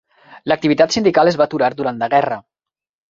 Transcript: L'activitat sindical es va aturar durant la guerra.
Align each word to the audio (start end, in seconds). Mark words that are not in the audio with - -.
L'activitat 0.51 0.95
sindical 0.95 1.31
es 1.33 1.37
va 1.41 1.47
aturar 1.49 1.69
durant 1.83 2.01
la 2.05 2.09
guerra. 2.15 2.43